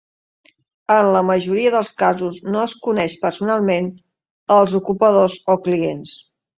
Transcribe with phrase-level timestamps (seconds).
[0.93, 3.93] En la majoria dels casos no es coneix personalment
[4.61, 6.21] als ocupadors o clients.